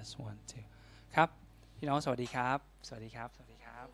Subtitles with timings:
[0.00, 0.64] test one two
[1.16, 1.28] ครับ
[1.78, 3.86] พี่น้องสวัสดีครับ สวัสดีครับ สวัสดีครับ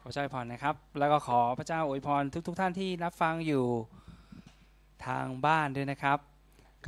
[0.00, 3.64] ขอพระเจ้าอวยพรนะครับ แล้วก็ขอพระเจ้าอวยพรทุกๆทท่านที่รับฟังอยู่
[5.06, 6.18] ทางบ้านด้วยนะครับ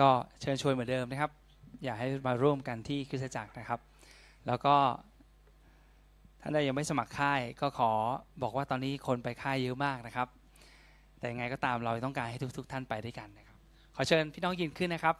[0.00, 0.08] ก็
[0.40, 1.30] เชิญชวนเหมือนเดิมนะครับ
[1.84, 3.80] อยากให้มาร่วมกันที่คริสตจักรนะครับ
[4.46, 4.74] แล้วก็
[6.40, 7.90] ท่านใดยังไม่สมัครค่ายก็ขอ
[8.42, 10.28] บอกว่าตอนนี้คนไปค่ายเยอะมากนะครับ
[11.18, 13.56] แต่ยังไงก็ตามเราต้องการให้ทุก ๆ ท่านไปด้วยกันนะครับ
[13.96, 15.16] ขอเชิญพี่น้องยืนขึ้นนะครับ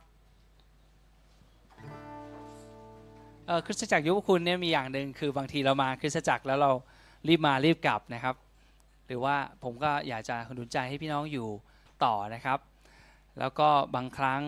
[3.67, 6.71] คริสตจักรยุคคุณเนี่ยมีอย่างหนึ่งคือบางทีเรามาคริสตจักรแล้วเรา
[7.29, 8.35] รีบมารีบกลับนะครับ
[9.07, 11.49] หรือว่าผมก็อยากจะหนุนใจให้พี่น้องอยู่
[12.04, 12.59] ต่อนะครับ
[13.39, 14.43] แล้วก็บางครั้ง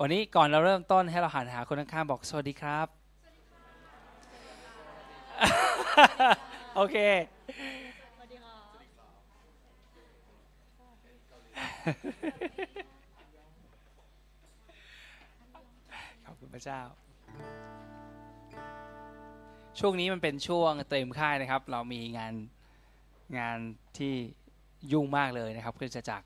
[0.00, 2.86] วันนี้ก่อนเราเริ่มต้นให้เราหันหาคนข้างๆบอกสวัสดีครับ
[6.76, 6.96] โอเค
[16.24, 16.80] ขอบคุณพระเจ้า
[19.78, 22.34] ช่วงนี้มันเป็นช่วงเต็มค่ายนะครับ เรามีงาน
[23.38, 23.58] งาน
[23.98, 24.14] ที่
[24.92, 26.22] ยุ่งมากเลยนะครับเพื่อจะจัก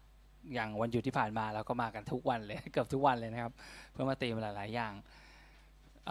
[0.55, 3.53] อย่างวันหยุดที่ผ่านมาเราก็มากันทุกวันเลย เกือบทุกวันเลยนะครับ
[3.93, 4.93] เพื่อมาเตรียมหลาย ๆ อย่าง
[6.07, 6.11] เ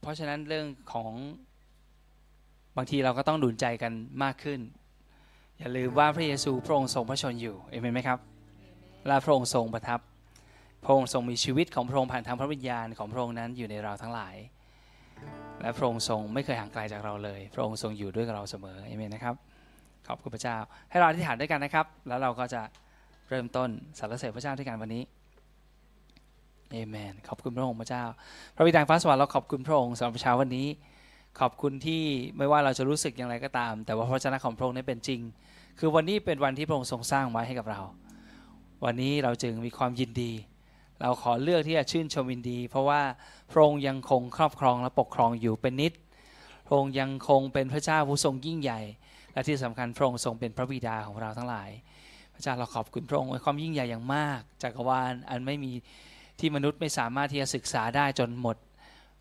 [0.00, 1.12] เพราะฉะนั้นเรื่องของ
[2.76, 4.60] บางทีเราก็ต้องดุลใจกันมากขึ้น
[5.58, 8.18] อย่าลืมว่าพระเยซูพระองค์ทรงพระชนอยู่เอเมนไหมครับ
[9.06, 10.00] และพระองค์ทรงประทับ
[10.84, 14.34] พระองค์ทรงมีชีวิตของพระองค์ผ่านทางพระวิญญาณของพระองค์นั้นอยู่ในเราทั้งหลาย
[15.60, 19.34] และพระองค์ทรงไม่เคยห่างไกลจากเราเลย พระองค์ทรงอยู่ด้วยกับเราเสมอเอเมนนะครับ
[20.08, 20.56] ขอบคุณพระเจ้า
[20.90, 22.62] ให้เราอธิษฐานด้วยกันนะครับ แล้วเราก็จะ
[23.28, 23.68] เริ่มต้น
[23.98, 25.02] สรรเสริญพระเจ้าด้วยกันวันนี้
[26.72, 28.04] เอเมนขอบคุณพระองค์พระเจ้า
[28.56, 30.66] พระบิดาฟ้าสวรรค์เราขอบคุณพระองค์สำหรับเช้าวันนี้
[31.40, 32.02] ขอบคุณที่
[32.36, 35.20] ไม่ว่าเราจะรู้สึกอย่างไรก็ตาม แต่ว่าพระเจ้าของพระองค์นั้นเป็นจริง
[35.78, 37.80] คือวันนี้เป็นวันที่พระองค์ทรงสร้างไว้ให้กับเรา
[38.84, 40.32] วันนี้เราจึงมีความยินดี
[41.04, 43.02] เราขอเลือกที่จะชื่นชมยินดี เพราะว่า
[43.50, 45.92] พระองค์ยังคงครอบครองและปกครองอยู่เป็นนิด
[46.66, 48.80] พระองค์ยังคงเป็นพระเจ้าผู้ทรงยิ่งใหญ่
[49.32, 51.70] และที่สำคัญพระองค์ทรงเป็นพระบิดาของเราทั้งหลาย
[52.34, 55.72] พระเจ้าเราขอบคุณพระองค์ในความยิ่งใหญ่อย่างมากจักรวาลอันไม่มี
[56.40, 58.56] ที่มนุษย์ไม่สามารถที่จะศึกษาได้จนหมด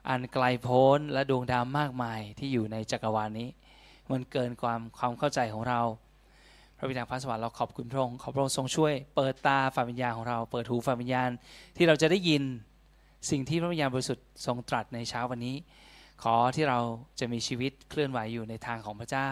[0.10, 3.50] อันไกลโพ้นและดวงดาวมากมายที่อยู่ในจักรวาลนี้
[4.12, 5.82] มันเกินความความเข้าใจของเรา
[6.84, 11.30] ระบิดาพระสวรรค์เราขอบคุณพระองค์ขอพระองค์ทรงช่วย เปิดตาฝ่าวิญญาณของเรา เปิดหูฝ่าวิญญาณ
[11.78, 12.44] ที่เราจะได้ยิน
[13.30, 15.56] สิ่งที่พระวิญญาณบริสุทธิ์ทรงตรัสในเช้าวันนี้
[16.24, 16.80] ขอที่เรา
[17.20, 19.30] จะมีชีวิตเคลื่อนไหวอยู่ในทางของพระเจ้า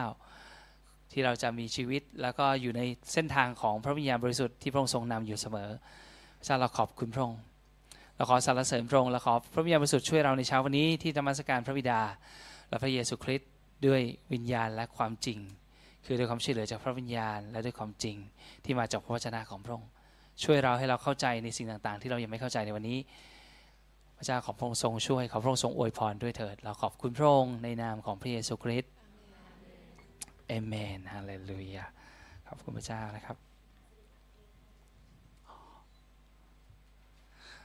[1.12, 2.82] ที่เราจะมีชีวิตแล้วก็อยู่ใน
[3.14, 5.70] เส้นทางของพระวิญญาณบริสุทธิ์ที่พระองค์ทรงนำอยู่เสมอ
[6.38, 7.40] พระเจ้าเราขอบคุณพระองค์
[8.16, 12.02] เราขอสรรเสริญพระองค์และขอพระวิญญาณบริสุทธิ์ช่วยเราในเช้าวันนี้ที่ธรรมสการพระบิดา
[12.70, 13.50] และพระเยซูคริสต์
[13.88, 14.02] ด้วย
[14.34, 15.40] วิญญาณและความจริง
[16.06, 18.18] คือด้วยความช่วยเหลือจากพระวิญญาณ และด้วยความจริง
[18.64, 19.90] ที่มาจากพระวจนะของพระองค์
[20.44, 22.98] ช่วยเราให้เราเข้าใจในสิ่งต่างๆ ที่เรายังไม่เข้าใจในวันนี้
[24.18, 28.92] พระเจ้าขอพระองค์ทรงช่วยขอพระองค์ทรงอวยพรด้วยเถิด เราขอบคุณพระองค์ในนามของพระเยซูคริสต์
[30.48, 31.86] เอเมนฮาเลลูยา
[32.48, 33.38] ขอบคุณพระเจ้านะครับ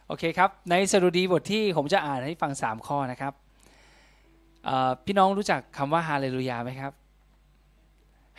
[0.06, 3.32] โอเคครับ ในสรุดีบทที่ผมจะอ่านให้ฟัง 3 ข้อนะครับ
[5.04, 6.92] พี่น้องรู้จักคำว่าฮาเลลูยาไหมครับ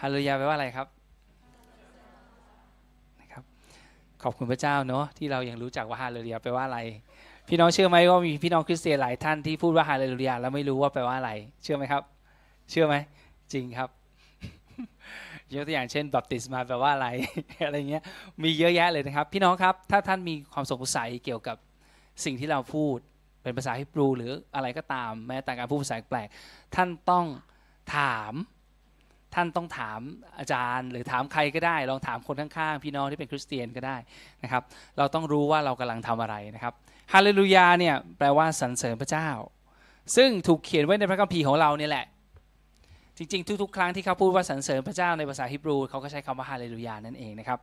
[0.01, 0.87] ฮาเลลูยาแปลว่าอะไรครับ
[3.21, 3.43] นะครับ
[4.23, 6.79] ขอบคุณพระเจ้าเนาะที่เรายังรู้จักว่าฮาเลลูยาแปลว่าอะไร
[7.47, 11.31] พี่น้องเชื่อไหมว่ามีพี่น้องคริสเตียนหลายท่านที่พูดว่าฮาเลลูยาแล้วไม่รู้ว่าแปลว่าอะไร
[11.63, 12.03] เชื่อไหมครับ
[12.69, 12.95] เชื่อไหม
[13.53, 13.89] จริงครับ
[15.53, 17.07] ยกตัวอย่างเช่นบัพติศมาแปลว่าอะไร
[17.65, 18.03] อะไรเงี้ย
[18.43, 21.57] มีเยอะแยะเลยนะครับ พี่น้องครับ ถ้าท่านมีความสงสัยเกี่ยวกับ
[22.25, 22.97] สิ่งที่เราพูด
[23.43, 26.27] เป็นภาษาฮิบรูหรืออะไรก็ตาม แม้แต่การพูดภาษาแปลก
[26.75, 27.25] ท่านต้อง
[27.95, 28.33] ถาม
[29.35, 29.99] ท่านต้องถาม
[30.39, 33.97] อาจารย์ หรือถามใครก็ได้ ลองถามคนข้างๆ พี่น้องที่เป็นคริสเตียนก็ได้
[34.43, 34.63] นะครับ
[34.97, 36.73] เราต้องรู้ว่าเรากำลังทำอะไรนะครับ
[37.13, 39.29] ฮาเลลูยาเนี่ยแปลว่าสรรเสริญพระเจ้า
[40.15, 42.05] ซึ่งถูกเขียนไว้ในพระคัมภีร์ของเราเนี่ยแหละ
[43.17, 47.59] จริงๆ ทุกๆ ครั้งที่เขาพูดว่าสรรเสริญพระเจ้าในภาษาฮิบรูเขาก็ใช้คำว่าฮาเลลูยานั่นเองนะครับ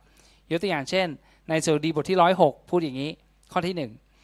[0.51, 1.07] ยกตัวอย่างเช่น
[1.49, 3.11] ในสดุดีบทที่106พูดอย่างนี้
[3.51, 3.75] ข้อที่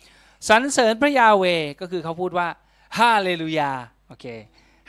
[0.03, 1.45] 1สรรเสริญพระยาเว
[1.81, 2.47] ก็คือเขาพูดว่า
[2.99, 3.71] ฮาเลลูยา
[4.07, 4.25] โอเค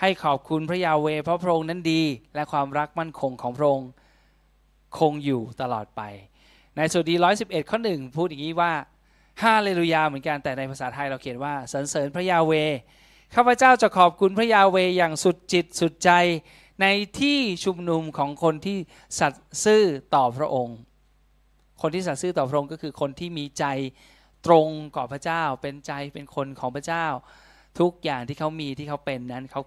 [0.05, 2.03] ให้ขอบคุณพระยาเวเพราะพระองค์นั้นดี
[2.35, 3.91] และความรักมั่นคงของพระองค์
[4.99, 6.03] คงอยู่ตลอดไป
[6.77, 8.73] ในสดุดี111ข้อหนึ่งพูดอย่างนี้ว่า
[9.43, 12.53] ฮาเลลูยาเหมือนกันแต่ในภาษาไทยเราเขียนว่าสรรเสริญพระยาเว
[13.35, 16.11] ข้าพเจ้าจะขอบคุณพระยาเวอย่างสุดจิตสุดใจ
[16.81, 16.87] ใน
[17.21, 18.79] ที่ชุมนุมของคนที่
[19.19, 19.85] สัตย์ซื่อ
[20.15, 20.79] ต่อพระองค์
[21.83, 23.65] คนที่สัตย์ซื่อต่อพระองค์ก็คือคนที่มีใจ
[24.47, 27.07] ตรงก่อพระเจ้า เป็นใจเป็นคนของพระเจ้า
[27.81, 29.61] ทุกอย่างที่เขามีที่เขาเป็นนั้นเขา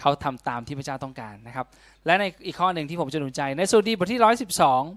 [0.00, 1.66] เขาทำตามที่พระเจ้าต้องการนะครับ
[2.06, 4.20] และในอีกข้อหนึ่งที่ผมจะหนุนใจ ในสุดีบทที่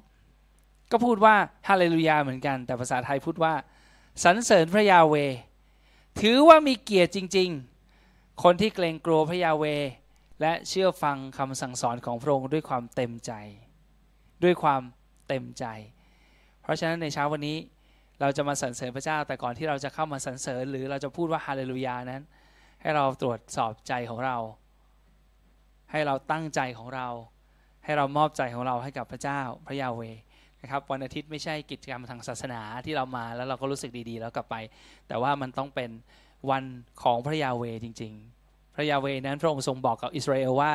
[0.08, 1.36] 112 ก็พูดว่า
[1.70, 3.54] ฮาเลลูยาเหมือนกัน แต่ภาษาไทยพูดว่า
[4.24, 5.16] สรรเสริญพระยาเว
[6.22, 7.50] ถือว่ามีเกียรติจริง
[7.96, 9.66] ๆ คนที่เกรงกลัวพระยาเว
[10.42, 13.32] และเชื่อฟังคำสั่งสอนของพระองค์ด้วยความเต็มใจ
[14.44, 14.82] ด้วยความ
[15.28, 15.66] เต็มใจ
[16.62, 17.58] เพราะฉะนั้นในเช้าวันนี้
[18.22, 22.24] เราจะมาสรรเสริญพระเจ้า แต่ก่อนที่เราจะเข้ามาสรรเสริญ หรือเราจะพูดว่าฮาเลลูยานั้น
[22.82, 24.38] ให้เราตรวจสอบใจของเรา
[25.92, 27.08] ให้เราตั้งใจของเรา
[27.84, 30.02] ให้เรามอบใจของเราให้กับพระเจ้าพระยาเว
[30.62, 34.56] นะครับวันอาทิตย์ไม่ใช่กิจกรรมทางศาสนาที่เรามาแล้วเราก็รู้สึกดีๆ แล้วกลับไป
[35.08, 35.90] แต่ว่ามันต้องเป็น
[36.50, 36.64] วัน
[37.04, 40.72] ของพระยาเวจริง ๆ พระยาเวนั้นพระองค์ทรงบอกกับอิสราเอลว่า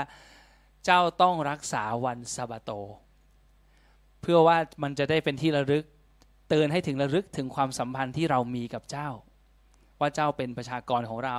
[0.84, 2.70] เจ้าต้องรักษาวันซาบาโต
[4.20, 5.84] เพื่อว่ามันจะได้เป็นที่ระลึก
[6.48, 9.08] เตือนให้ถึงระลึกถึงความสัมพันธ์ที่เรามีกับเจ้า
[10.00, 11.38] ว่าเจ้าเป็นประชากรของเรา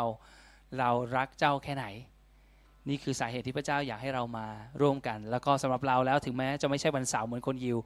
[0.80, 1.86] เรารักเจ้าแค่ไหน
[2.90, 4.46] นี่คือสาเหตุที่พระเจ้าอยากให้เรามา
[4.82, 7.78] ร่วมกัน แล้วก็สำหรับเราแล้วถึงแม้จะไม่ใช่วันเสาร์เหมือนคนยิว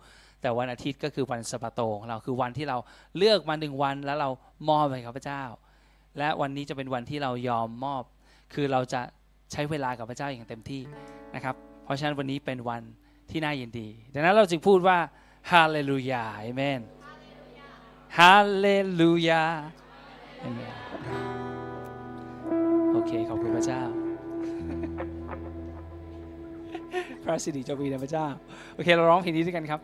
[0.42, 2.78] แต่วันอาทิตย์ก็คือวันสปาโตของเราคือวันที่เรา
[3.18, 4.30] เลือกมาหนึ่งวันแล้วเรา
[4.70, 5.44] มอบให้กับพระเจ้า
[6.18, 8.04] และวันนี้จะเป็นวันที่เรายอมมอบ
[8.54, 9.02] คือเราจะ
[9.52, 10.82] ใช้เวลากับพระเจ้าอย่างเต็มที่
[11.36, 12.82] นะครับ เพราะฉะนั้นวันนี้เป็นวัน
[13.32, 14.98] ที่น่ายินดี ดังนั้นเราจึงพูดว่า
[15.52, 16.82] ฮาเลลูยาเอเมน
[18.20, 18.68] ฮาเล
[19.00, 19.44] ลูยา
[20.40, 21.39] เอเมน
[23.08, 23.82] เค ขอบคุณพระเจ้า
[27.24, 28.28] พระสิริจงมีในพระเจ้า
[28.76, 29.82] โอเค เราร้องเพลงนี้ด้วยกันครับ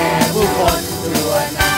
[0.00, 1.74] ก่ผู้คนทั่วหน้า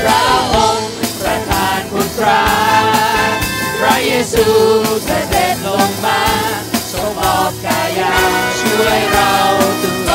[0.00, 0.90] พระองค์
[1.20, 2.44] ประทานคุณตรา
[3.78, 4.46] พระเยซู
[5.04, 6.20] เสด็จลงมา
[6.92, 8.14] ทรงมอบกายา
[8.60, 9.32] ช่วยเรา
[9.82, 10.05] ทุก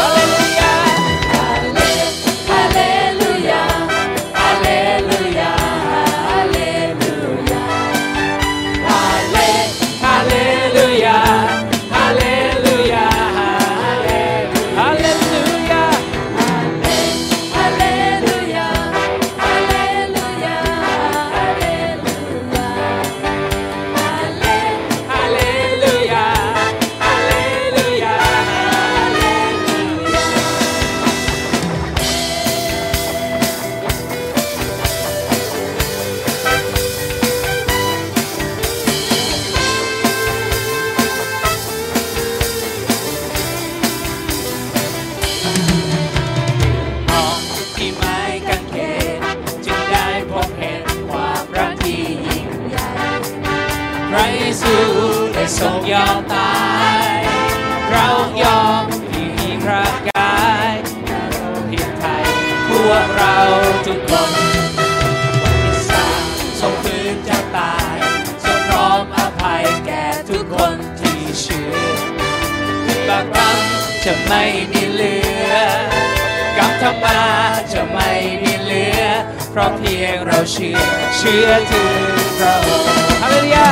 [79.53, 80.79] เพราะเพียงเราเชื่อ
[81.17, 81.93] เชื่อถือ
[82.39, 82.89] พระองค์
[83.21, 83.67] ฮาเลลูยา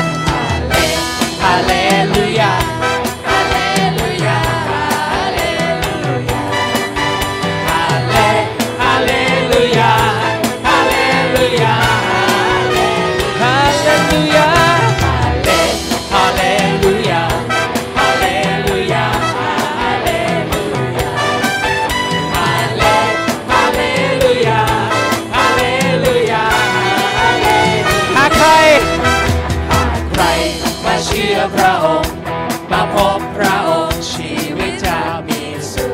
[1.43, 1.73] ฮาเล
[2.13, 2.51] ลูยา
[30.91, 32.15] มาเชื่อพระองค์
[32.71, 35.41] มาพบพระองค์ชีวิตจะมี
[35.73, 35.93] สุข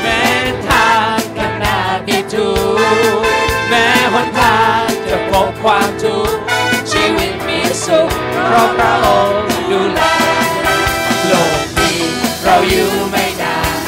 [0.00, 0.22] แม้
[0.68, 2.50] ทางข้างหน้ามีทุ
[3.20, 3.26] กข์
[3.68, 6.40] แม้หนทางจะพบความทุกข์
[6.90, 8.10] ชีวิตมีสุข
[8.44, 10.00] เพราะพระองค์ดูแล
[11.26, 12.00] โลกนี้
[12.42, 13.78] เราอยู่ไม่นาน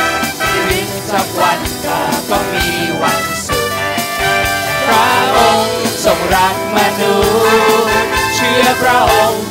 [0.48, 1.98] ชีวิตสักวันก็
[2.30, 2.66] ต้องมี
[3.02, 3.70] วันสุด
[4.86, 7.14] พระองค์ทรงรักมนุ
[7.86, 7.90] ษย์
[8.34, 9.47] เชื่อพระองค์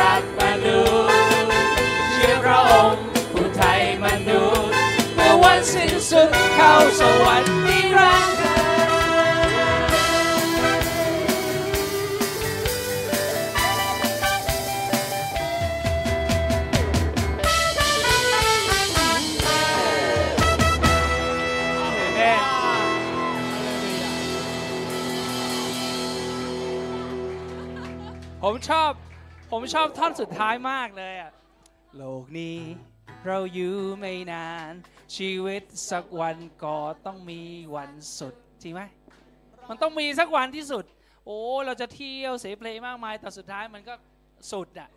[0.00, 1.50] รักมนุษย์
[2.12, 4.74] เชื่อพระองค์ผู้ไทยมนุษย์
[5.14, 8.34] เมื่อวันสิ้นสุดเข้าสวรรค์นิรันดร์
[28.42, 28.92] ผมชอบ
[29.56, 31.32] ผมชอบท่อนสุดท้ายมากเลยอะ
[31.96, 32.58] โลกนี้
[33.26, 34.72] เราอยู่ไม่นาน
[35.16, 37.40] ชีวิตสักวันก็ต้องมี
[37.76, 38.82] วันสุดจริงไหม
[39.68, 40.84] มันต้องมีสักวันที่สุด
[41.26, 43.94] โอ้เราจะเที่ยวเสียเพลงมากมายแต่สุดท้ายมันก็
[44.52, 44.90] สุดอะ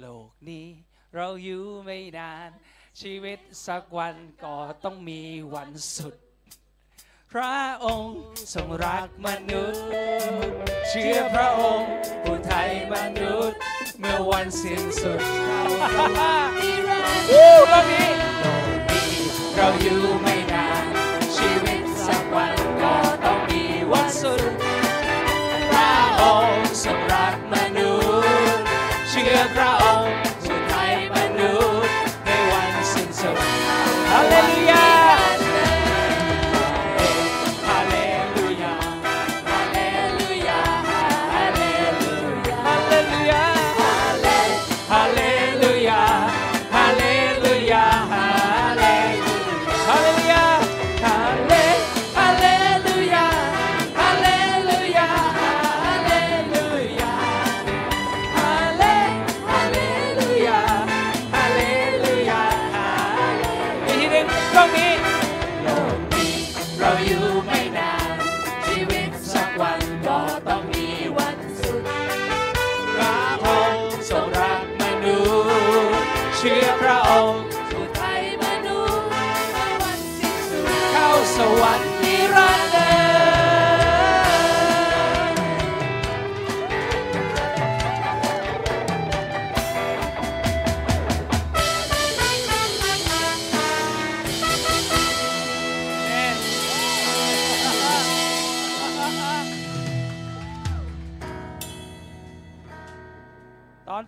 [0.00, 0.66] โลกนี้
[1.16, 2.48] เราอยู่ไม่นาน
[3.00, 4.14] ชีวิตสักวัน
[4.44, 5.20] ก็ต้องมี
[5.54, 6.14] วันสุด
[7.32, 8.16] พระองค์
[8.54, 9.82] ทรงรักมนุษย์
[10.88, 11.90] เชื่อพระองค์
[12.22, 13.58] ผู้ไทยมนุษย์
[13.98, 15.20] เมื่อวันสิ้นสุด
[17.30, 19.10] วู้รอบนี้โลกนี้
[19.54, 20.31] เราอยู่ไม่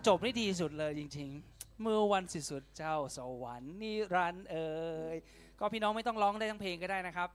[0.07, 4.69] จบนี่ดีสุดเลยจริงๆ เมื่อวันสิ้นสุดเข้าสวรรค์นิรันดร์เอ่
[5.13, 5.15] ย
[5.59, 7.29] ก็พี่น้องไม่ต้องร้องได้ทั้งเพลงก็ได้นะครับ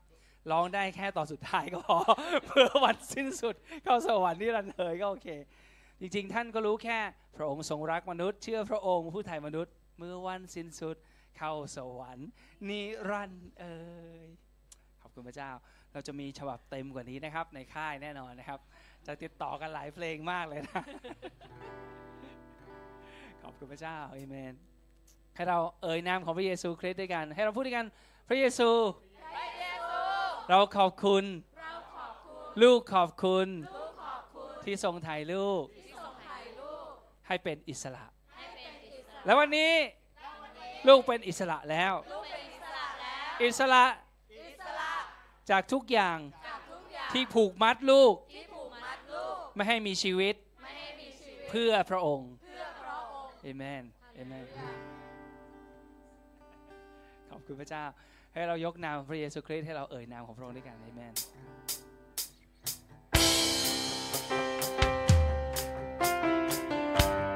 [0.51, 1.99] ร้องได้แค่ตอนสุดท้ายก็พอ
[2.47, 5.29] เมื่อวันสิ้นสุดเข้าสวรรค์นิรันดร์เอ่ยก็โอเค
[6.01, 6.99] จริงๆ ท่านก็รู้แค่
[7.37, 10.97] พระองค์ทรงรักมนุษย์ เชื่อพระองค์ผู้ไถ่มนุษย์ เมื่อวันสิ้นสุด
[11.39, 12.29] เข้าสวรรค์
[12.69, 13.75] นิรันดร์เอ่
[14.25, 14.27] ย
[15.03, 15.51] ขอบคุณพระเจ้า
[15.93, 18.61] เราจะมีฉบับเต็มกว่านี้นะครับ ในค่ายแน่นอนนะครับ
[19.07, 20.83] จะติดต่อกันหลายเพลงมากเลยนะ
[23.43, 24.55] ขอบคุณพระเจ้าเอเมน
[25.35, 27.87] ให้เราเอ่ยนามของพระเยซูคริสต์ด้วยกัน ให้เราพูดด้วยกัน
[28.29, 28.71] พระเยซู
[30.51, 31.25] เราขอบคุณ
[32.63, 33.49] ลูกขอบคุณ
[34.65, 35.65] ที่ทรงไถ่ายลูก
[37.27, 38.05] ให้เป็นอิสระ
[39.25, 39.73] แล้ววันนี้
[40.89, 41.93] ลูกเป็นอิสระแล้ว
[43.43, 43.85] อิสระ
[45.51, 46.19] จากทุกอย่าง
[47.13, 48.15] ที่ผูกมัดลูก
[49.55, 50.35] ไม่ให้มีชีวิต
[51.49, 52.31] เพื่อพระองค์
[53.43, 53.83] เอเมน
[54.15, 54.45] เอเมน
[57.31, 57.85] ขอบคุณพระเจ้า
[58.35, 61.15] ให้เรายกนามพระเยซูคริสต์ให้เราเอ่ยนามของพระองค์ด้วยกันเอเมน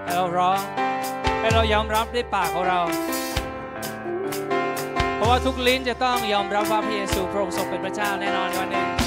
[0.04, 0.60] ให้เราร้อง
[1.40, 2.80] ให้เรายอมรับด้วยปากของเรา
[5.16, 9.03] เพราะว่าทุกลิ้นจะต้องยอมรับว่าพระเยซูพระองค์ทรงเป็นพระเจ้าแน่นอนในวันหนึ่ง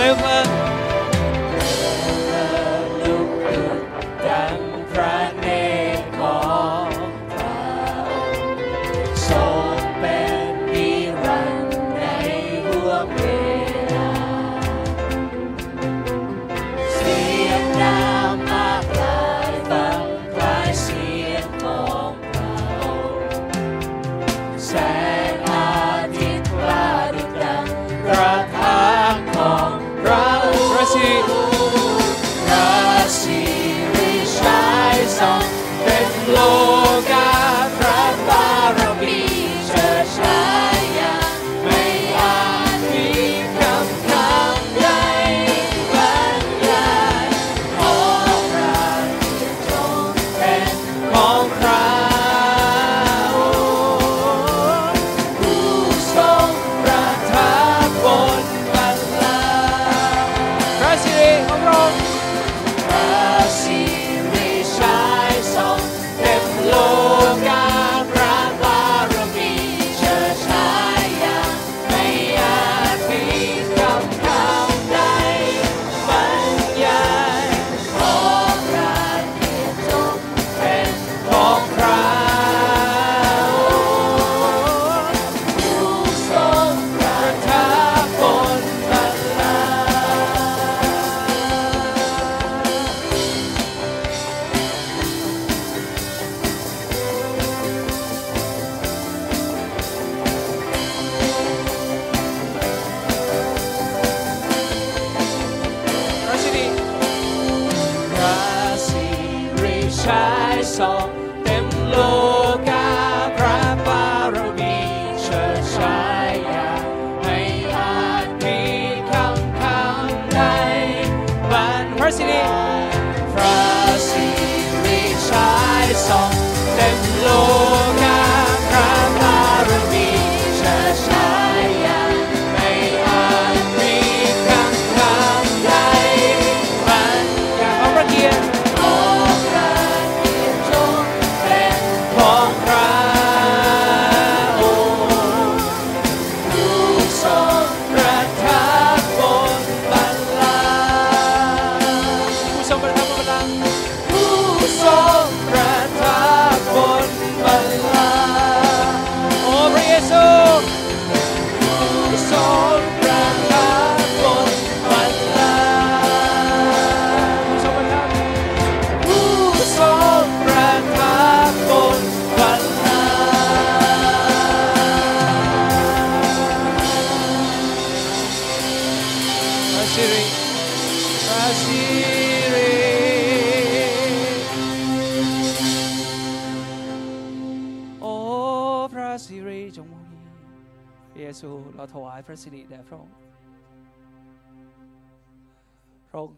[0.00, 0.59] เ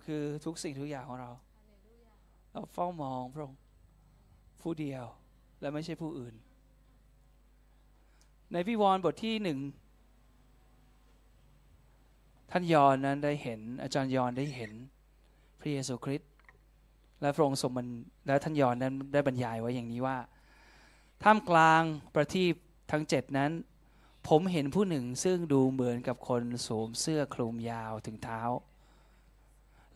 [0.03, 1.31] ค์คือทุกสิ่งทุกอย่างของเรา
[2.53, 3.61] เราเฝ้ามองพระองค์
[4.61, 5.05] ผู้เดียว
[5.61, 6.35] และไม่ใช่ผู้อื่น
[8.53, 9.59] ในพิวรณ์บทที่หนึ่ง
[12.51, 14.73] ท่านยอนนั้นได้เห็น อาจารย์ยอนได้เห็น
[15.61, 16.31] พระเยซูคริสต์
[17.21, 17.89] และพระองค์ทรงมัน
[18.27, 20.19] และท่านยอนนั้นได้บรรยายไว้อย่างนี้ว่า
[21.23, 21.83] ท่ามกลาง
[22.15, 22.55] ประทีป
[22.91, 23.51] ทั้งเจ็ดนั้น
[24.29, 28.41] ผมเห็นผู้หนึ่งซึ่งดูเหมือนกับคนสวมเสื้อคลุมยาวถึงเท้า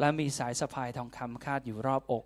[0.00, 2.24] และมีสายสะพายทองคำคาดอยู่รอบอก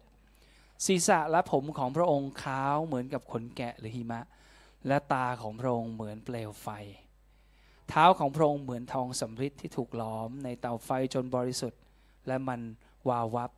[0.87, 4.21] ศีรษะและผมของพระองค์ขาวเหมือนกับขนแกะหรือหิมะ
[4.87, 6.69] และตาของพระองค์เหมือนเปลวไฟ
[7.89, 11.81] เท้าของพระองค์เหมือนทองสำริดที่ถูกหลอมในเตาไฟจนบริสุทธิ์
[12.27, 12.61] และมัน
[13.09, 13.51] วาววับ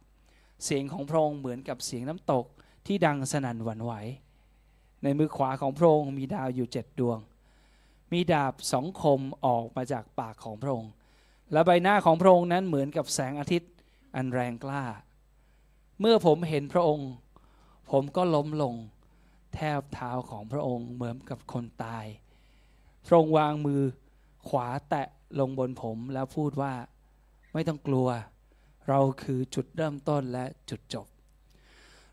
[0.65, 2.45] เสียงของพระองค์เหมือนกับเสียงน้ำตก
[2.87, 3.93] ที่ดังสนั่นหวั่นไหว
[5.03, 7.19] ในมือขวาของพระองค์มีดาวอยู่เจ็ดดวง
[8.13, 10.93] มีดาบสองคมออกมาจากปากของพระองค์
[11.53, 13.71] และใบหน้าของพระองค์นั้นเหมือนกับแสงอาทิตย์
[14.15, 14.85] อันแรงกล้า
[16.01, 17.11] เมื่อผมเห็นพระองค์
[17.91, 18.75] ผมก็ล้มลง
[19.55, 22.05] แทบเท้าของพระองค์เหมือนกับคนตาย
[23.07, 23.83] พระองค์วางมือ
[24.49, 25.07] ขวาแตะ
[25.39, 26.75] ลงบนผมแล้วพูดว่า
[27.53, 28.09] ไม่ต้องกลัว
[28.89, 31.07] เราคือจุดเริ่มต้นและจุดจบ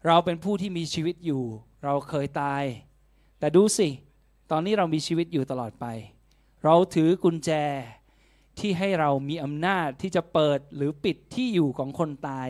[0.08, 1.44] เราเป็นผู้ที่มีชีวิตอยู่
[1.84, 2.64] เราเคยตาย
[3.40, 3.88] แต่ดูสิ
[4.52, 5.86] ตอนนี้เรามีชีวิตอยู่ตลอดไป
[6.64, 7.52] เราถือกุญแจ
[8.60, 12.50] ที่ให้เรามีอำนาจที่จะเปิดหรือปิดที่อยู่ของคนตาย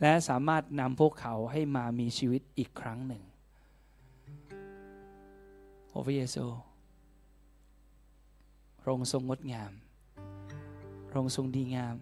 [0.00, 3.22] และสามารถนำพวกเขาให้มามีชีวิตอีกครั้งหนึ่ง
[5.88, 6.46] โอ้พระเยซู
[8.80, 9.72] พระองค์ทรงงดงาม
[11.08, 11.96] พระองค์ทรงดีงาม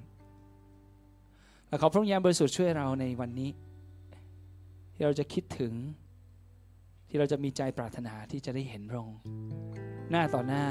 [1.68, 3.50] และขอพระองค์ยามบริสุทธิ์ช่วยเราในวันนี้
[4.92, 5.72] ที่เราจะคิดถึง
[7.08, 9.18] ที่เราจะมีใจปรารถนาที่จะได้เห็นพระองค์
[10.10, 10.66] หน้าต่อหน้า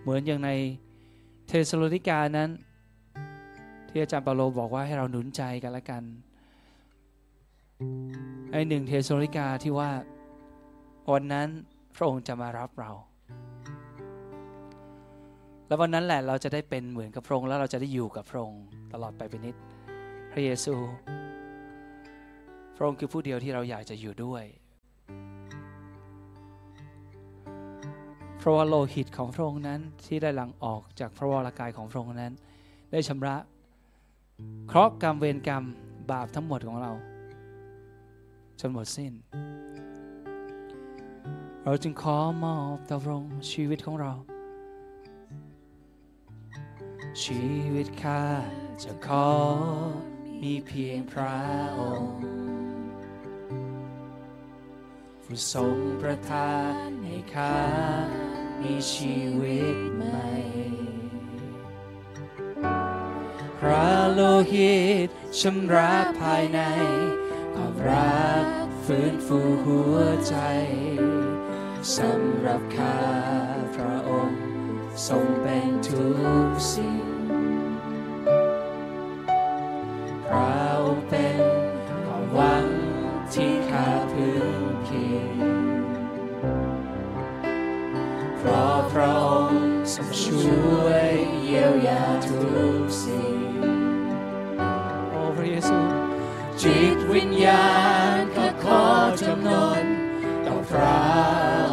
[0.00, 0.50] เหมือนอย่างใน
[1.52, 2.50] เทสโลนิกานั้น
[3.88, 6.02] ที่อาจารย์เปาโลบอกว่าให้เราหนุนใจกันละกัน
[8.52, 9.90] ไอหนึ่งเทสโลนิกาที่ว่า
[11.12, 11.48] วันนั้น
[11.96, 12.90] พระองค์จะมารับเรา
[15.66, 19.56] แล้ววันนั้นแหละเราจะได้เป็นเหมือนกับพระองค์แล้วเราจะได้อยู่กับพระองค์ตลอดไปเป็นนิด
[20.32, 20.74] พระเยซู
[22.76, 24.44] พระองค์คือผู้เดียวที่เราอยากจะอยู่ด้วย
[28.42, 32.32] เพราะว่าโลหิตของพระองค์นั้นที่ได้หลั่งออกจากพระวรากายของพระองค์นั้น
[32.92, 33.36] ได้ชำระ
[34.66, 35.64] เคราะห์กรรมเวรกรรม
[36.10, 36.92] บาปทั้งหมดของเรา
[38.60, 39.12] จนหมดสิ้น
[41.64, 44.12] เราจึงขอมอบต่อพระองค์ชีวิตของเรา
[47.22, 48.22] ชีวิตข้า
[48.82, 49.28] จะขอ
[50.42, 51.36] มีเพียงพระ
[51.78, 52.14] องค์
[55.22, 57.56] ผู้ทรงประทานให้ข้า
[58.62, 60.28] มีชีวิตใหม่
[63.58, 64.20] พระโล
[64.52, 65.08] หิต
[65.40, 66.60] ชำระภายใน
[67.54, 68.44] ความรัก
[68.84, 69.96] ฟื้นฟูหัว
[70.28, 70.36] ใจ
[71.96, 73.00] สำหรับข้า
[73.76, 74.40] พระองค์
[75.08, 76.08] ทรงเป็นทุ
[76.46, 77.09] กสิ่ง
[92.40, 93.36] ทุกสิ่ง
[95.10, 95.78] โอ้พระเยซู
[96.62, 97.68] จิตวิญญา
[98.18, 98.82] ณข้าขอ
[99.22, 99.48] จำน
[99.82, 99.84] น
[100.46, 101.02] ต่อพระ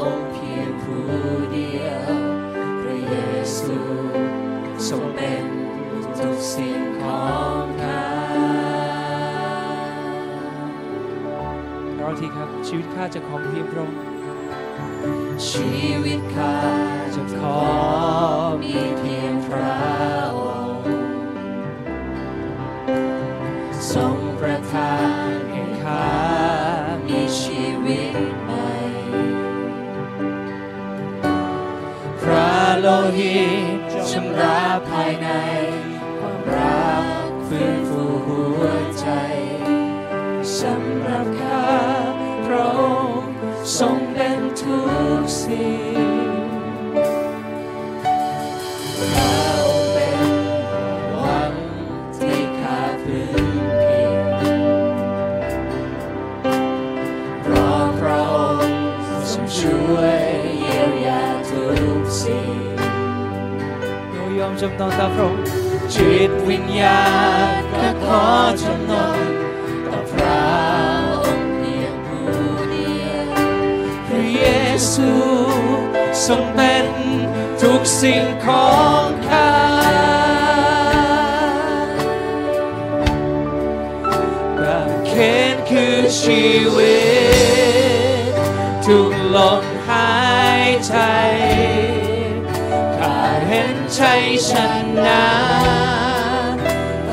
[0.01, 1.05] องค์เพียงผู้
[1.51, 2.11] เดียว
[2.81, 3.15] พระเย
[3.57, 3.77] ซู
[4.87, 5.45] ทรงเป็น
[6.19, 7.27] ทุกสิ่งขอ
[7.61, 8.05] งข้า
[11.97, 13.99] เราทีครับชีวิตข้าจะของเพียงพระองค์
[15.47, 15.69] ชี
[16.03, 16.55] วิตข้า
[17.15, 17.59] จะขอ
[18.61, 19.06] มีเพียง
[45.47, 45.97] กสิ่ง
[48.97, 50.29] พระองค์เป็น
[51.19, 51.53] หวัง
[52.17, 54.19] ที่ข้าพึงพิง
[57.41, 58.79] เพราะพระองค์
[59.31, 60.21] ทรงช่วย
[60.59, 61.65] เยียวยาทุ
[62.01, 62.57] กสิ่ง
[64.11, 65.43] เรายอมจำนนต่อพระองค์
[65.93, 67.01] จิตวิญญา
[67.49, 68.23] ณข้าขอ
[68.61, 68.76] จำ
[76.27, 76.87] ทรงเป็น
[77.61, 78.69] ทุกสิ่งขอ
[79.03, 79.51] งข้า
[84.59, 85.11] กางเข
[85.53, 86.97] นคือชีวิ
[88.31, 88.33] ต
[88.85, 90.15] ทุกลมหา
[90.65, 90.95] ยใจ
[92.97, 94.51] ข้าเห็นชัยช
[95.05, 95.27] นะ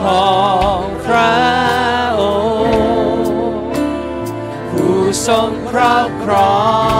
[0.00, 0.34] ขอ
[0.78, 1.36] งพระ
[2.20, 2.22] อ
[2.66, 2.68] ง
[3.20, 3.72] ค์
[4.70, 6.54] ผู้ทรงครอบครอ
[6.92, 6.93] ง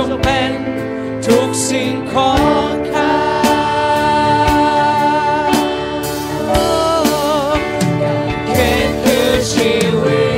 [0.00, 0.52] รงเป็น
[1.26, 2.32] ทุกสิ่งขอ
[2.70, 3.14] งข้า
[8.48, 8.52] เข
[8.88, 9.72] ตคือชี
[10.04, 10.28] วิ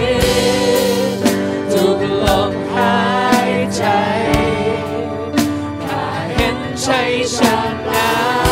[1.16, 1.16] ต
[1.72, 3.00] ทุกลมหา
[3.50, 3.84] ยใจ
[5.84, 6.88] ข้าเห็นใจ
[7.36, 7.38] ช
[7.88, 8.51] นะ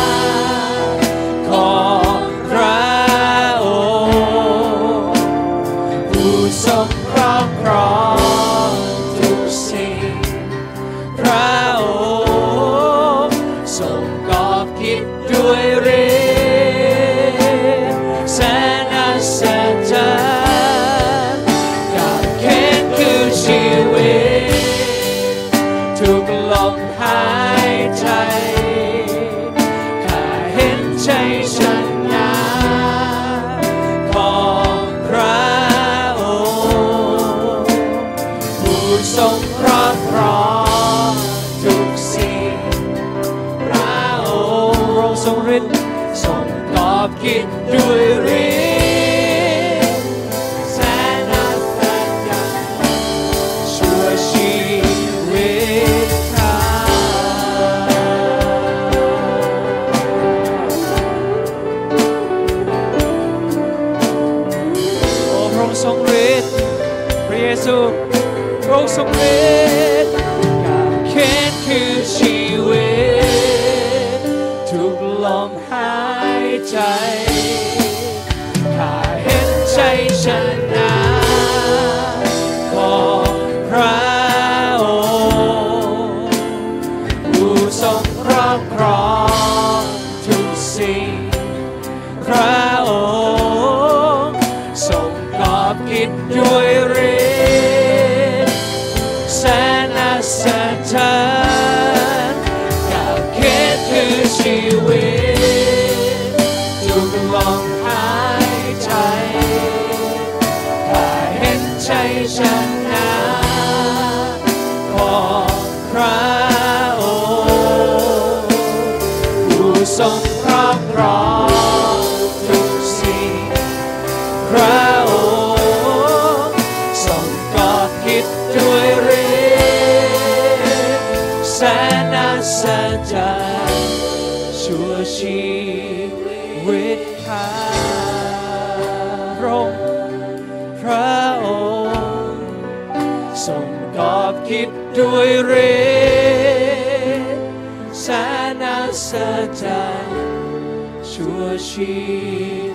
[151.61, 152.70] sheep.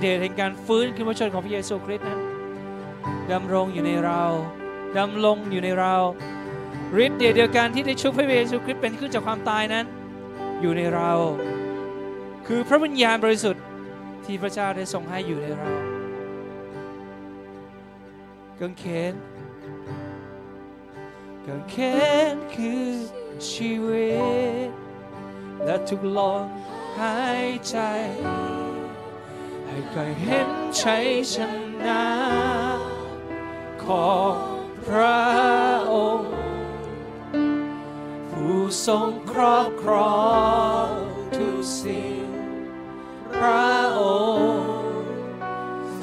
[0.00, 2.20] เดชแห่งการฟื้นขึ้นมาชนของพระเยซูคริสต์นั้น
[3.32, 4.22] ดำรงอยู่ในเรา
[4.98, 5.94] ดำรงอยู่ในเรา
[7.04, 9.84] ฤทธิ์เดชเดียวกันที่ได้ชุบพระเยซูคริสต์เป็นขึ้นจากความตายนั้น
[10.60, 11.12] อยู่ในเรา
[12.46, 13.64] คือพระวิญญาณบริสุทธิ์
[14.24, 15.70] ที่พระเจ้าได้ทรงให้อยู่ในเรา
[18.60, 19.14] กางเขน
[21.46, 21.76] กางเข
[22.32, 22.86] นคือ
[23.50, 24.10] ชีวิ
[24.68, 24.70] ต
[25.64, 26.42] และทุกลม
[26.98, 27.16] หา
[27.46, 27.76] ยใจ
[29.76, 30.50] ให้เคยเห็น
[30.80, 31.36] ชัยช
[31.84, 32.06] นะ
[33.84, 34.34] ของ
[34.86, 35.22] พระ
[35.92, 36.32] องค์
[38.30, 40.24] ผู้ทรงครอบครอ
[40.86, 40.88] ง
[41.36, 42.26] ทุกสิ่ง
[43.34, 44.02] พระอ
[44.38, 44.74] งค์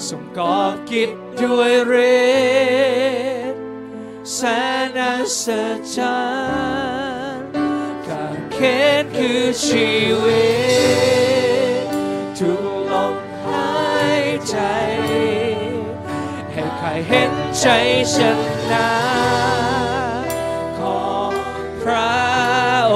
[0.08, 1.10] ทรงกอบกิจ
[1.44, 2.24] ด้วยฤ
[3.52, 3.64] ทธิ์
[4.34, 4.40] แส
[4.96, 5.46] นอัศ
[5.96, 6.20] จร
[7.36, 7.52] รย์
[8.08, 9.90] การเข็นคือชี
[10.24, 10.44] วิ
[11.42, 11.43] ต
[14.54, 14.60] ใจ
[16.52, 17.66] ให้ใครเห็นใจ
[18.14, 18.40] ฉัน
[18.72, 18.92] นะ
[20.80, 21.32] ของ
[21.82, 22.14] พระ
[22.94, 22.96] อ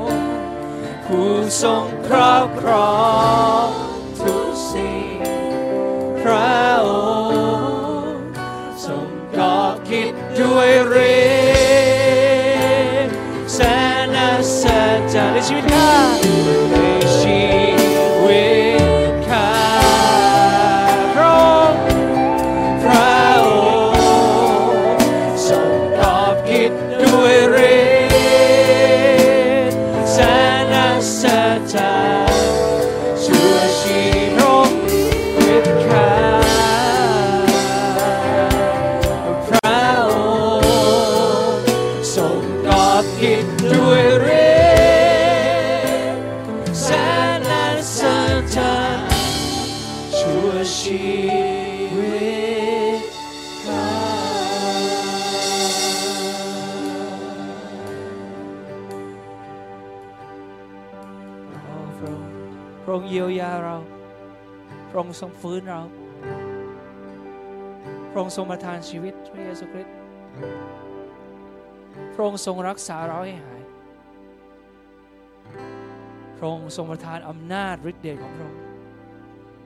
[0.00, 0.20] งค์
[1.06, 1.30] ผู้
[1.62, 2.96] ทรงครอบครอ
[3.66, 3.85] ง
[65.16, 65.80] ค์ทรงฟื้นเรา
[68.10, 69.94] พระองค์ทรงประทานชีวิตพระเยซูคริสต์
[72.14, 73.60] พระองค์ทรงรักษาเราให้หาย
[76.36, 78.60] พระองค์ทรงประทานอำนาจฤทธิ์เดชของพระองค์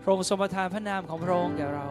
[0.02, 1.86] พระองค์ทรงประทานพระนามของพระองค์แก่เรา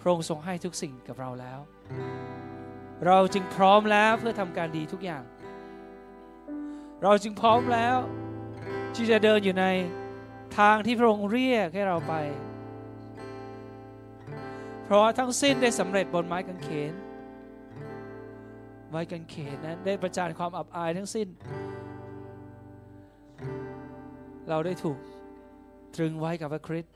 [0.00, 1.58] พระองค์ทรงให้ทุกสิ่งกับเราแล้ว
[3.06, 5.22] เราจึงพร้อมแล้วเพื่อทำการดีทุกอย่าง
[7.02, 7.96] เราจึงพร้อมแล้ว
[8.94, 9.66] ที่จะเดินอยู่ใน
[10.58, 12.14] ทางที่พระองค์เรียกให้เราไป
[14.84, 16.92] เพราะว่าทั้งสิ้นได้สำเร็จบนไม้กางเขน
[18.90, 21.28] ไม้กางเขนนั้นได้ประจานความอับอายทั้งสิ้น
[24.48, 24.98] เราได้ถูก
[25.94, 26.94] ตรึงไว้กับพระคริสต์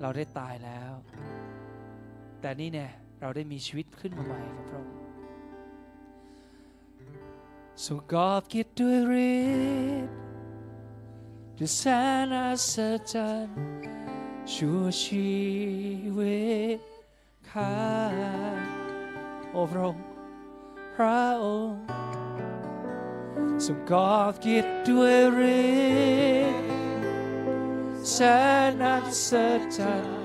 [0.00, 0.92] เราได้ตายแล้ว
[2.40, 2.90] แต่นี่เนี่ย
[3.20, 4.94] เราได้มีชีวิตขึ้นมาใหม่กับพระองค์
[7.84, 8.62] สุกอบกิ
[11.62, 11.82] จด้วยฤทธิ์ด้วยแส
[12.26, 12.76] นอัศ
[13.12, 13.60] จรรย์
[14.54, 15.32] ชั่วชี
[16.16, 16.42] วิ
[16.76, 16.78] ต
[17.50, 17.78] ข้า
[19.50, 20.04] โอ้พระองค์
[20.94, 21.84] พระองค์
[23.64, 25.16] สุกอบกิจด้วย
[25.58, 25.62] ฤ
[26.50, 26.68] ทธิ์
[28.12, 28.18] แส
[28.80, 28.98] นอั
[29.28, 29.30] ศ
[29.76, 30.22] จรรย์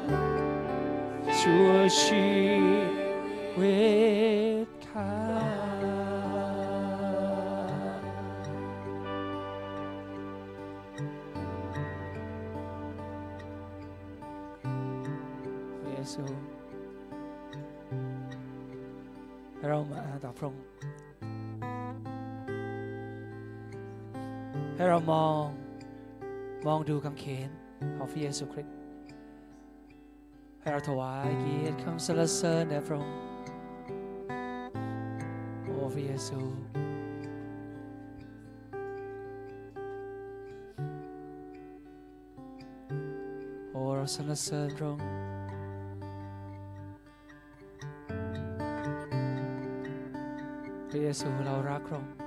[1.40, 1.70] ชั่ว
[2.02, 2.30] ชี
[3.60, 3.80] วิ
[4.66, 5.67] ตข้า
[20.38, 20.64] พระองค์
[24.76, 25.44] ให้เรามอง
[26.68, 27.50] มองดูกางเขน
[27.96, 28.76] ของพระเยซูคริสต์
[30.62, 33.16] ให้เราถวายเกียรติคำสรรเสริญแด่พระองค์
[35.64, 36.40] โอ้พระเยซู
[43.72, 45.27] โอ้เราสรรเสริญพระองค์
[51.08, 52.27] เยซูเรารักพระองค์องค์บริสุทธิ์พระอ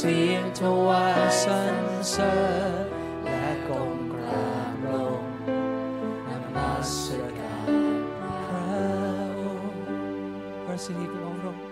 [0.00, 1.76] สียงถวายสรร
[2.10, 2.34] เสริ
[2.82, 2.86] ญ
[3.24, 5.24] และก้มกราบลง
[6.28, 6.92] นมัส
[7.38, 7.70] การ
[8.46, 8.66] พระ
[9.40, 9.82] องค์
[10.64, 11.67] พระสิริป์พระองค์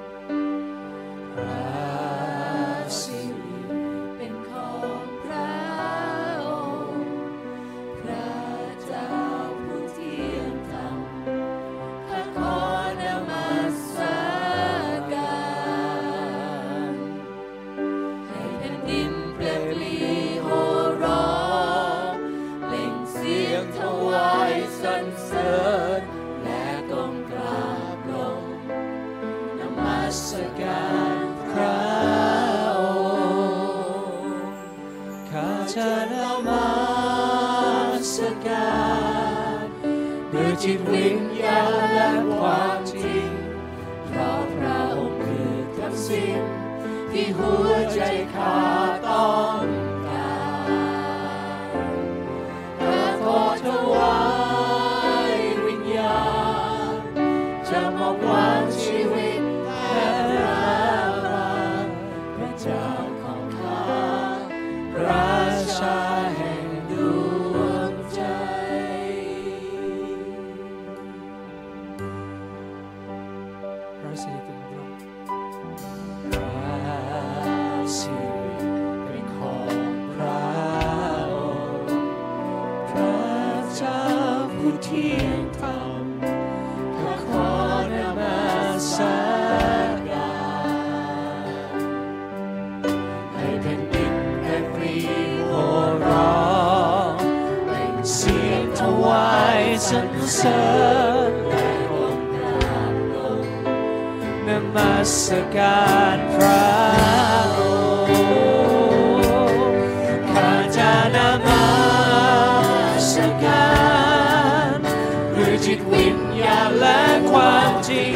[116.16, 117.00] ญญาณและ
[117.30, 118.14] ความจริง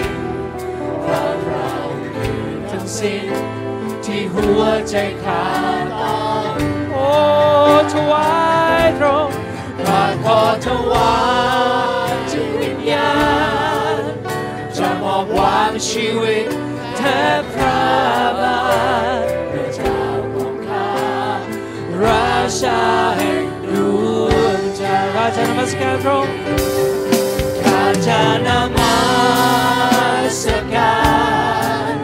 [1.05, 1.71] พระเรา
[2.15, 3.31] คือทั้งสิ้น
[4.05, 5.45] ที่หัวใจขา
[5.83, 6.23] ดตอ
[6.59, 6.61] น
[6.93, 7.11] โอ้
[7.93, 8.31] ถวา
[8.85, 9.29] ยตรง
[9.79, 11.15] พระขอถวา
[12.11, 13.15] ยจิตวิญญา
[13.99, 14.03] ณ
[14.77, 16.47] จะมอบวางชีวิต
[16.97, 17.03] แท
[17.39, 17.81] บพระ
[18.41, 18.61] บา
[19.23, 20.01] ทพระเจ้า
[20.35, 20.91] ของข้า
[22.05, 22.83] ราชา
[23.19, 23.73] แห่งด
[24.23, 24.83] วงใจ
[25.17, 26.29] ราชานมัสการตรง
[28.07, 28.79] จะนม
[30.43, 30.45] ส
[30.75, 30.99] กา
[31.93, 31.95] ร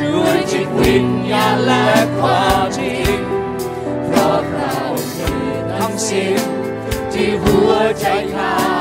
[0.00, 1.88] ด้วยจิตวิญญาและ
[2.18, 3.18] ความจริง
[4.04, 4.74] เพราะเรา
[5.14, 5.30] คื
[5.74, 6.42] ทั้งสิ้น
[7.12, 8.73] ที่หัวใจข้า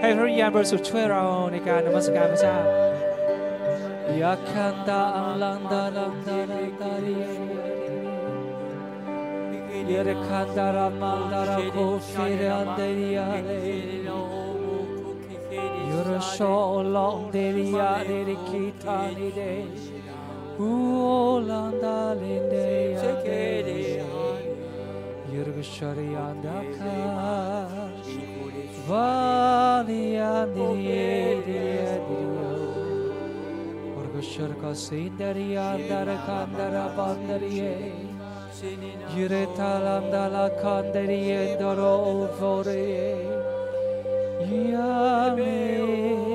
[0.00, 1.22] ให้พระวิญญาณบริสุทธิ์ช่วยเรา
[1.52, 2.56] ในการนมัสการพระเจ้า
[4.20, 7.24] ยาคันดาอัลลันดาลัมดาลัมดาเรีย
[9.86, 11.76] เยเรคันดารามันดาราโค
[12.10, 13.52] ฟิเรอันเดียเล
[15.88, 19.95] You're so long, delia, de kita ni de.
[20.58, 24.02] Uolanda linde yande
[25.34, 26.92] Yırgışarı yandaka
[28.88, 32.50] Vani yandiriye diriye diriye
[33.98, 37.92] Orgışır kasinderi yandara kandara bandariye
[39.16, 43.16] Yire talanda la kandariye doro uforiye
[44.72, 46.25] Yami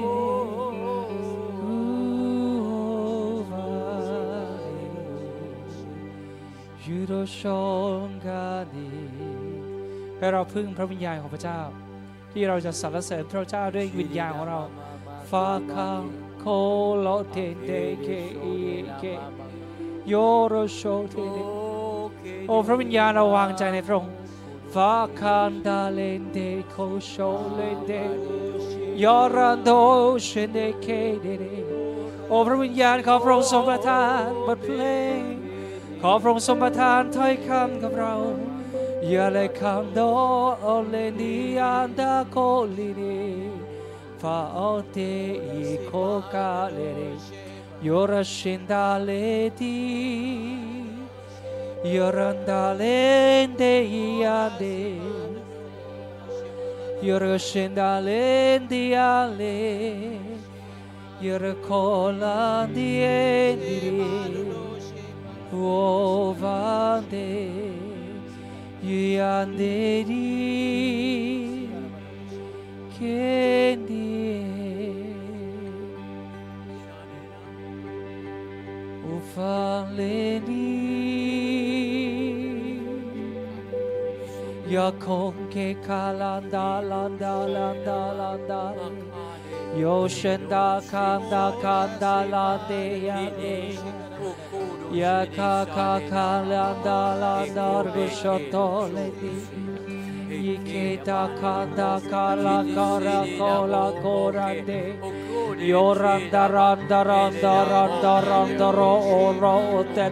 [7.08, 7.42] โรช
[8.04, 8.90] งกานี
[10.18, 11.60] ให้เราพึ่งพระวิญญาณของพระเจ้า
[12.32, 14.60] ที่เราจะสรรเสริญพระเจ้าด้วยวิญญาณของเรา
[15.30, 16.02] ฟาคัง
[16.40, 16.46] โค
[17.00, 17.72] โลเทเด
[18.02, 18.08] เค
[18.42, 18.56] อี
[19.00, 19.04] เค
[20.08, 20.14] โย
[20.48, 20.82] โรโช
[21.12, 21.38] เทเด
[22.48, 24.14] โอ้พระวิญญาณเราวางใจในพระองค์
[24.74, 28.04] Vakanda lende kosho lende
[28.96, 31.54] Yorando shende kedere
[32.30, 34.84] โอ้พระวิญญาณของพระองค์ทรงประทานบทเพล
[35.20, 35.20] ง
[36.02, 38.16] ขอพระองค์ทรงประทานถ้อยคำกับเรา
[39.08, 40.00] อย่าเลยคำโด
[40.62, 42.38] โอเลนีอันดาโค
[42.78, 43.22] ลินี
[44.22, 44.60] ฟาโอ
[44.92, 44.98] เต
[45.48, 45.92] อีโค
[46.34, 47.02] กาเลเร
[47.84, 49.10] โยราชินดาเล
[49.60, 49.80] ดี
[51.84, 55.02] Yorandalende iande
[57.02, 59.82] Yoroshendalende ale
[65.52, 67.30] Yorokolandiende Ovande
[68.84, 70.30] Yanderi
[72.98, 74.12] Kendi.
[79.06, 80.72] Ufaleni
[84.70, 88.62] Ya konke kalanda landa landa landa.
[89.78, 94.11] Yoshenda kanda kanda lande yande
[94.92, 99.34] Yaka kaka landa landa vishoto leti.
[100.32, 104.82] Iketa kanda kala kara kola korande.
[105.70, 109.56] Yoranda randa randa randa randa ro oro
[109.96, 110.08] de,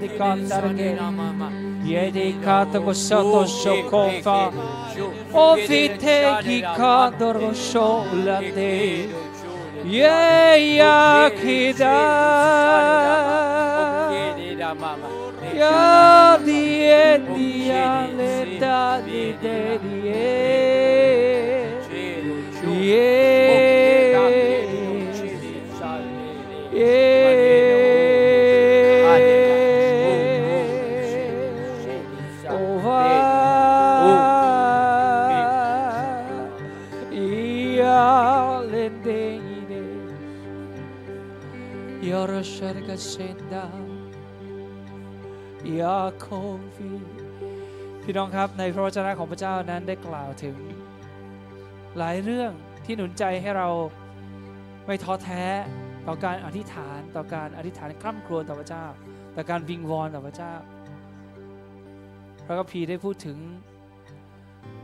[1.83, 4.39] Yedikata gosoto shokofa.
[5.33, 8.75] Ofite gikadoro sholate.
[9.83, 11.79] Yeyakida.
[11.79, 13.48] da.
[14.69, 19.79] Io die dia leta di de.
[22.61, 23.19] Die
[26.71, 27.19] Yeah.
[42.01, 42.97] Your Sharga
[45.77, 46.25] ยาโค
[46.75, 46.89] ฟี
[48.03, 50.55] พี่น้องครับในพระวจนะของพระเจ้านั้นได้กล่าวถึง
[51.97, 52.51] หลายเรื่อง
[52.85, 53.69] ที่หนุนใจให้เรา
[54.85, 55.43] ไม่ท้อแท้
[56.07, 58.85] ต่อการอธิษฐานต่อการอธิษฐานคร่ำครวญต่อพระเจ้า
[59.35, 60.53] ต่อการวิงวอนต่อพระเจ้า
[62.45, 63.37] พระคัมภีร์ได้พูดถึง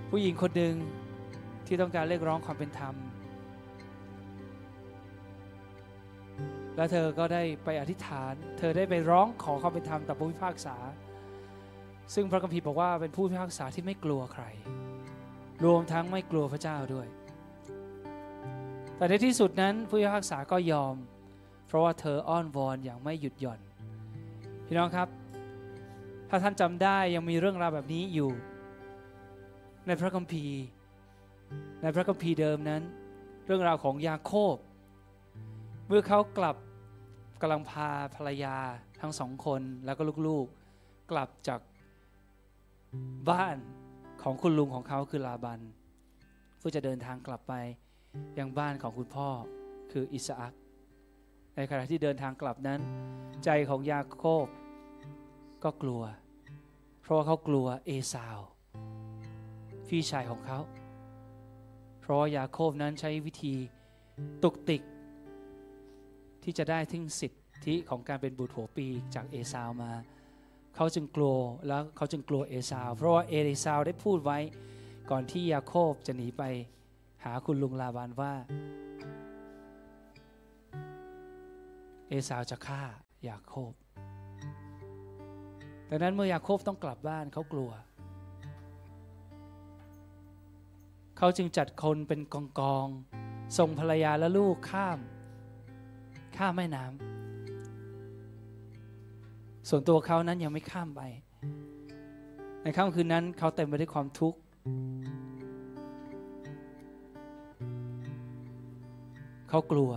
[0.10, 0.76] ผู้หญิงคนหนึ่ง
[1.68, 2.96] ที่ต้องการเรียกร้องความเป็นธรรม
[6.76, 10.76] และเธอก็ได้ไปอธิษฐาน เธอได้ไปร้องขอความเป็นธรรมต่อผู้พิพากษา
[12.14, 14.44] ซึ่งพระคัมภีร์บอกว่าเป็นผู้พิพากษาที่ไม่กลัวใคร
[15.66, 17.08] รวมทั้งไม่กลัวพระเจ้าด้วย
[18.98, 20.96] แต่ในที่สุดนั้นผู้พิพากษาก็ยอม
[21.68, 23.60] เพราะว่าเธออ้อนวอนอย่างไม่หยุดหย่อน
[24.68, 25.08] พี่น้องครับ
[26.30, 28.32] ถ้าท่านจำได้ยังมีเรื่องราวแบบนี้อยู่
[29.88, 30.62] ในพระคัมภีร์
[31.82, 32.82] ในพระคัมภีร์เดิมนั้น
[33.46, 34.56] เรื่องราวของยาโคบ
[35.88, 36.56] เมื่อเขากลับ
[37.42, 38.58] กำลังพาภรรยา
[39.02, 41.60] ทั้งสองคนแล้วก็ลูกๆกลับจาก
[43.30, 43.56] บ้าน
[44.24, 45.60] ของคุณลุงของเขาคือลาบัน
[46.58, 47.54] เพื่อจะเดินทางกลับไป
[48.40, 49.30] ยังบ้านของคุณพ่อ
[49.92, 50.54] คืออิสอัก
[51.56, 52.80] ในขณะที่เดินทางกลับนั้น
[53.46, 54.48] ใจของยาโคบ
[55.64, 56.04] ก็กลัว
[57.02, 58.40] เพราะาเขากลัวเอสาว
[59.88, 60.60] พี่ชายของเขา
[62.02, 63.56] เพราะยาโคบนั้นใช้วิธี
[64.44, 64.82] ตุกติก
[66.46, 67.34] ที่จะได้ทิ้งสิท
[67.66, 69.92] ธิของการเป็นบุตรหัวปีจากเอสาวมา
[70.76, 71.38] เขาจึงกลัว
[71.68, 73.34] แล้วเขาจึงกลัวเอสาว เพราะว่าเอ
[73.66, 74.40] สาวได้พูดไว้
[75.10, 76.44] ก่อนที่ยาโคบจะหนีไป
[77.24, 78.34] หาคุณลุงลาบานว่า
[82.10, 82.84] เอสาวจะฆ่า
[83.28, 83.74] ยาโคบ
[85.90, 87.72] ดังนั้นเมื่อยาโคบต้องกลับบ้านเขากลัว
[91.18, 92.88] เขาจึงจัดคนเป็นกองกอง
[93.58, 95.00] ส่งภรรยาและลูกข้าม
[96.38, 97.06] ข้ามแม่น้ำ
[99.70, 101.02] ส่วนตัวเขานั้นยังไม่ข้ามไป
[102.62, 104.40] ในค่ำคืนนั้นเขาเต็มไปด้วยความทุกข์
[109.50, 109.92] เขากลัว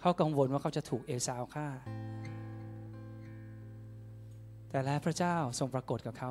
[0.00, 1.66] เขากังวลว่าเขาจะถูกเอสาวฆ่า
[4.70, 6.30] แต่แล้วพระเจ้าทรงปรากฏกับเขา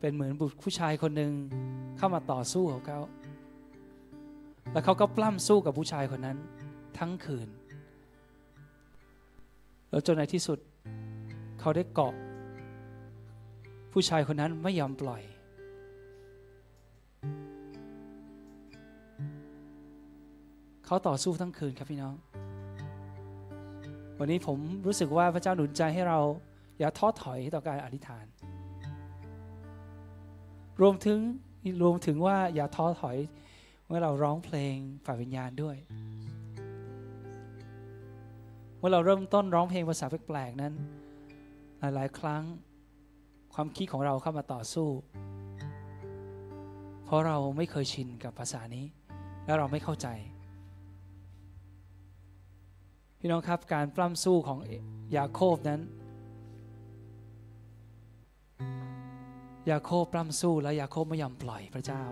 [0.00, 1.32] เป็นเหมือนบุตรผู้ชายคนหนึ่ง
[1.98, 3.00] เข้ามาต่อสู้กับเขา
[4.72, 6.38] แล้วเขาก็ปล้ำสู้กับผู้ชายคนนั้น
[6.98, 7.48] ทั้งคืน
[9.90, 10.58] แล้วจนในที่สุด
[11.60, 12.14] เขาได้เกาะ
[13.92, 15.22] ผู้ชายคนนั้นไม่ยอมปล่อย
[20.86, 22.14] เขาต่อสู้ทั้งคืนครับพี่น้อง
[24.18, 26.18] วันนี้ผมรู้สึกว่าพระเจ้าหนุนใจให้เรา
[26.78, 28.24] อย่าท้อถอยต่อการอธิษฐาน
[30.80, 31.18] รวมถึง
[31.82, 33.16] รวมถึงว่าอย่าท้อถอย
[33.90, 35.76] เมื่อเราร้องเพลงฝ่ายวิญญาณด้วย
[38.78, 40.74] เมื่อเราเริ่มต้นร้องเพลงภาษาแปลกๆนั้น
[41.80, 42.42] หลายๆ ครั้ง
[43.54, 44.88] ความคิดของเราเข้ามาต่อสู้
[47.04, 48.84] เพราะเราไม่เคยชินกับภาษานี้
[49.44, 50.08] และเราไม่เข้าใจ
[53.18, 54.58] พี่น้องครับการปล้ำสู้ของ
[55.16, 55.80] ยาโคบนั้น
[59.70, 62.02] ยาโคบปล้ำสู้แล้วยาโคบไม่ยอมปล่อยพระเจ้า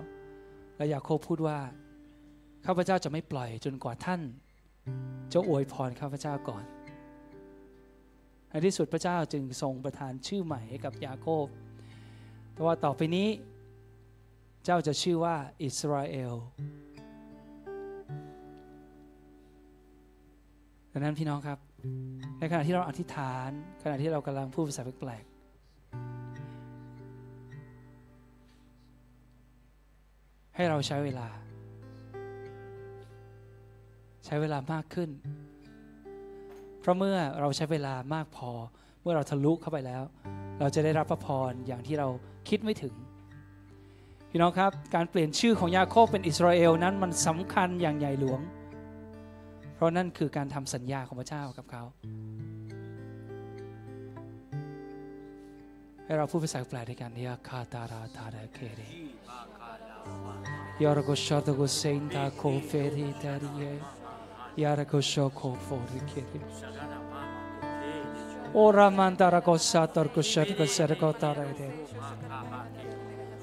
[0.78, 1.58] และยาโคบพูดว่า
[2.66, 4.20] ข้าพเจ้าจะไม่ปล่อยจนกว่าท่าน
[5.32, 6.64] จะอวยพรข้าพเจ้าก่อน
[8.50, 11.46] ในที่สุดพระเจ้าจึงทรงประทานชื่อใหม่ให้กับยาโคบ
[12.52, 13.28] แต่ว่าต่อไปนี้
[14.64, 16.34] เจ้าจะชื่อว่าอิสราเอล
[20.92, 21.58] ดังนั้นพี่น้องครับ
[22.38, 23.50] ในขณะที่เราอธิษฐาน
[23.82, 25.37] ขณะที่เรากำลังพูดภาษาแปลกๆ
[30.60, 31.28] ให้เราใช้เวลา
[34.26, 35.10] ใช้เวลามากขึ้น
[36.80, 38.50] เพราะเมื่อเราใช้เวลามากพอ
[39.02, 40.02] เมื่อเราทะลุเข้าไปแล้ว
[40.60, 42.08] เราจะได้รับพระพรอย่างที่เรา
[42.48, 42.94] คิดไม่ถึง
[44.30, 48.40] พี่น้องครับการเปลี่ยนชื่อของยาโคบเป็นอิสราเอลนั้นมันสำคัญอย่างใหญ่หลวง
[49.74, 51.82] เพราะนั่นคือการทำสัญญาของพระเจ้ากับเขา
[56.08, 58.80] ให้เราพูดภาษาแปลด้วยกันยาคาตาราตาดาเคเร
[60.82, 63.62] ยาระโกชาตโกเซนตาโคเฟรีตาริเย
[64.62, 66.32] ยาระโกชโคโฟริเคเร
[68.54, 71.62] โอรามันตาระโกซาตอร์โกชาตโกเซรโกตาระเด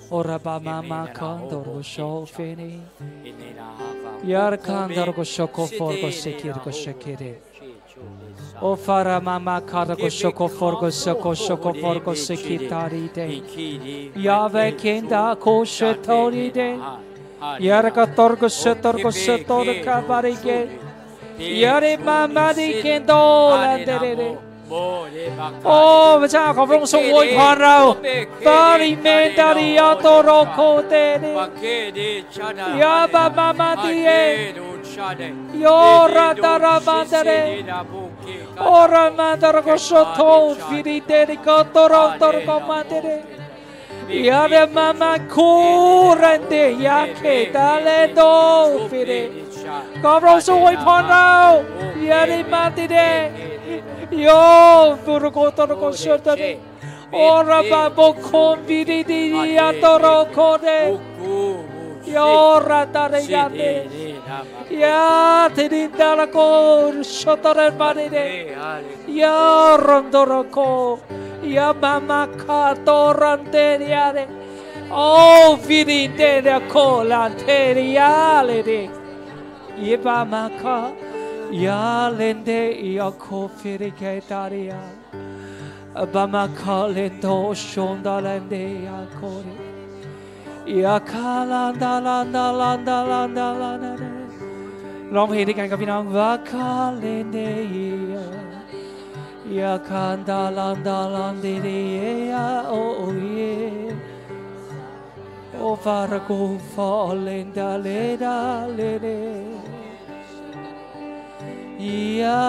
[0.10, 1.96] โอราบามามาคันตอร์โกโช
[2.32, 2.74] เฟนี
[4.26, 6.76] Yar kandar ko shoko for ko sekir ko shekire.
[6.82, 7.55] O fara mama kara ko
[10.11, 13.27] shoko for ko shoko shoko for ko sekitari de.
[14.27, 16.71] Yave kenda ko shetori de.
[17.61, 20.59] Yar ka tor ko shetor ko shetor ka bari ke.
[21.39, 24.51] Yare mama di kendo la de de de.
[25.67, 25.81] โอ้
[26.21, 27.77] พระเจ้าขอพระองค์ทรงอวยพรเรา
[28.47, 29.07] ตาริเม
[29.39, 30.59] ตาริยาโตโรโค
[30.89, 31.25] เตเน
[32.83, 34.09] ยาบามามาติเอ
[35.61, 35.67] โย
[36.17, 37.31] ราตารามาเตเร
[38.58, 43.18] Ora mandar ko soto firi teri ko toro kotoro tor komatere.
[44.10, 49.22] Yare mama kurende yake dale do firi.
[50.02, 51.66] Kavro so wai pono
[52.02, 53.10] yare matire.
[54.12, 56.60] Yo furu kotoro ko sotere.
[57.12, 61.00] Ora ba bo ko firi di yatoro kore.
[62.06, 64.15] Yo ratare yate.
[64.72, 68.56] Ya te dindala con shotare parire.
[69.08, 71.00] Ya rondoroko.
[71.44, 74.28] Ya mama katoranteriare.
[74.92, 78.90] Oh vidintera colanteriale de.
[79.78, 80.92] Ye mama ka.
[81.52, 84.80] Ya lende ya kofiriketaria.
[86.12, 89.65] Bama kalendo shondalende ya kore.
[95.16, 97.52] ร้องเพลงด้วยกันกับพี่น้องวาคาเลนเดี
[98.12, 98.14] ย
[99.60, 101.84] ยาคันดาลันดาลันเดี
[102.32, 102.34] ย
[102.68, 102.74] โอ
[103.18, 103.40] เย
[105.58, 106.40] โอฟารากู
[106.74, 106.92] ฟอ
[107.22, 107.88] เลนดาเล
[108.24, 108.38] ดา
[108.74, 109.08] เลเด
[112.20, 112.44] ยา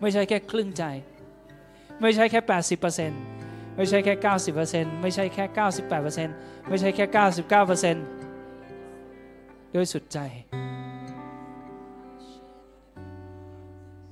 [0.00, 0.84] ไม่ใช่แค่ครึ่งใจ
[2.00, 4.14] ไม่ใช่แค่ 80%ไม่ใช่แค่
[4.62, 5.44] 90%ไม่ใช่แค่
[5.88, 7.16] 98%ไม่ใช่แค่ 99%
[9.74, 10.18] ด้วยสุดใจ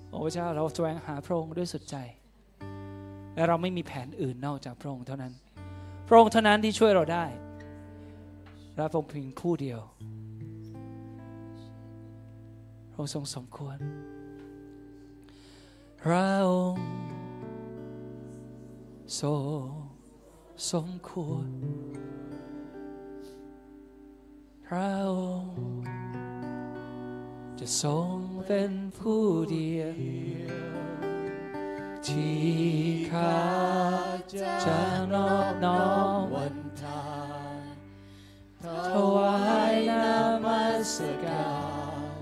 [0.09, 1.97] โอ้พระเจ้าเราแสวงหาพระองค์ด้วยสุดใจ
[3.35, 5.33] และเราไม่มีแผนอื่นนอกจากพระองค์เท่านั้น
[6.09, 7.25] พระองค์เท่านั้นที่ช่วยเราได้
[8.77, 9.81] และพระองค์เพียงผู้เดียว
[12.91, 13.79] พระองค์ทรงสมควร
[16.03, 16.87] พระองค์
[19.21, 19.65] ทรง
[20.73, 21.49] สมควร
[24.67, 25.13] พระอ
[25.43, 25.57] งค์
[27.59, 28.15] จะทรง
[28.47, 29.97] เป็นผู้เดียว
[32.07, 32.45] ที่
[33.11, 33.39] ข้า
[34.67, 34.81] จะ
[35.13, 35.83] นอบน้อ
[36.19, 37.03] มวันทา
[38.65, 38.67] ถ
[39.15, 39.37] วา
[39.73, 40.13] ยนา
[40.45, 40.95] มัส
[41.25, 41.49] กา
[42.05, 42.15] ร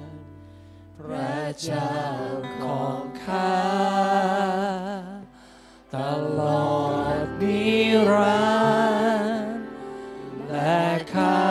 [0.99, 1.95] พระเจ้า
[2.59, 3.57] ของข้า
[5.97, 5.99] ต
[6.41, 6.81] ลอ
[7.25, 7.63] ดนิ
[8.11, 8.53] รั
[9.45, 9.65] นดร์
[10.49, 10.83] และ
[11.15, 11.42] ข้า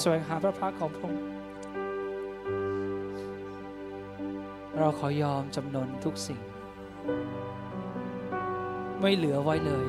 [0.00, 1.22] แสวงหาพระพักตร์ของพระองค์
[4.78, 6.40] เราขอยอมจำนนทุกสิ่ง
[9.00, 9.86] ไม่เหลือไว้เลย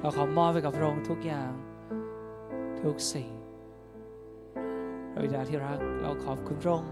[0.00, 1.50] เราขอมอบไปกับพระองค์ทุกอย่าง
[2.82, 3.30] ทุกสิ่ง
[5.12, 6.90] พระบิดาที่รัก เราขอบคุณพระองค์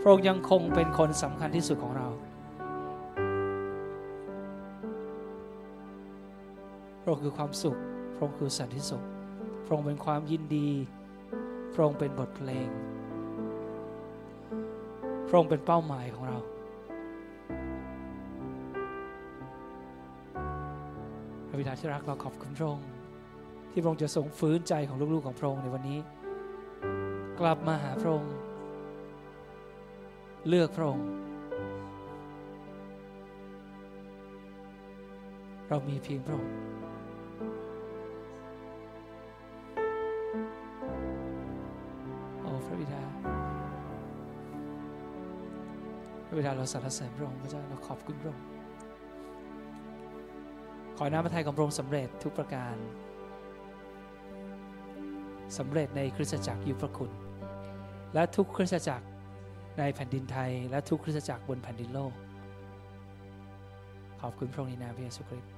[0.00, 2.08] พระองค์ยังคงเป็นคนสำคัญที่สุดของเรา
[7.00, 7.78] พระองค์คือความสุข
[8.14, 9.04] พระองค์คือสันติสุข
[9.64, 10.70] พระองค์เป็นความยินดี
[11.78, 12.68] ระองค์เป็นบทเพลง
[15.28, 16.38] พระองค์เป็นเป้าหมายของเรา
[21.48, 22.88] พระบิดาที่รักเราขอบคุณพระองค์
[23.70, 25.98] ที่พระองค์จะทรงฟื้นใจของลูกๆของพระองค์ในวันนี้
[27.40, 28.32] กลับมาหาพระองค์
[30.48, 31.06] เลือกพระองค์
[35.68, 36.52] เรามีเพียงพระองค์
[46.58, 48.44] เราสรรเสริญพระองค์พระเจ้าเราขอบคุณพระองค์
[50.98, 52.74] ขอน้ำพระทัยของพระองค์สำเร็จทุกประการ
[55.58, 57.10] สำเร็จในคริสตจักรยุพระคุณ
[58.14, 59.06] และทุกคริสตจักร
[59.78, 62.12] ในแผ่นดินไทย และทุกคริสตจักรบนแผ่นดินโลก
[64.20, 65.57] ขอบคุณพระองค์ในนามพระเยซูคริสต์